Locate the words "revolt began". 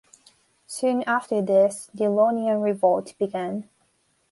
2.61-3.69